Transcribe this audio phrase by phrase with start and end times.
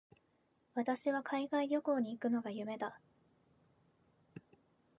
[0.73, 2.99] 私は海外旅行に行くのが夢だ。